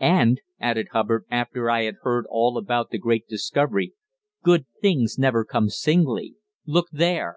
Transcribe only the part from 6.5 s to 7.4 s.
Look there!"